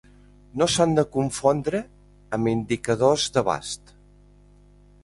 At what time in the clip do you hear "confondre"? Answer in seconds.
1.17-1.83